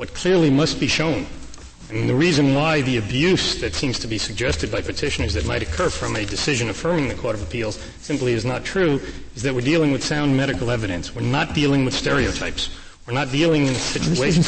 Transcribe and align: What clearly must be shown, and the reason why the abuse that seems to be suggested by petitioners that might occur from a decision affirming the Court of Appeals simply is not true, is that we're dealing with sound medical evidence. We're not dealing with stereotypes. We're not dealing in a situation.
What 0.00 0.14
clearly 0.14 0.48
must 0.48 0.80
be 0.80 0.86
shown, 0.86 1.26
and 1.90 2.08
the 2.08 2.14
reason 2.14 2.54
why 2.54 2.80
the 2.80 2.96
abuse 2.96 3.60
that 3.60 3.74
seems 3.74 3.98
to 3.98 4.06
be 4.06 4.16
suggested 4.16 4.72
by 4.72 4.80
petitioners 4.80 5.34
that 5.34 5.44
might 5.44 5.60
occur 5.60 5.90
from 5.90 6.16
a 6.16 6.24
decision 6.24 6.70
affirming 6.70 7.08
the 7.08 7.14
Court 7.14 7.34
of 7.34 7.42
Appeals 7.42 7.78
simply 8.00 8.32
is 8.32 8.46
not 8.46 8.64
true, 8.64 8.98
is 9.36 9.42
that 9.42 9.54
we're 9.54 9.60
dealing 9.60 9.92
with 9.92 10.02
sound 10.02 10.34
medical 10.34 10.70
evidence. 10.70 11.14
We're 11.14 11.20
not 11.20 11.52
dealing 11.52 11.84
with 11.84 11.92
stereotypes. 11.92 12.74
We're 13.06 13.12
not 13.12 13.30
dealing 13.30 13.66
in 13.66 13.74
a 13.74 13.78
situation. 13.78 14.42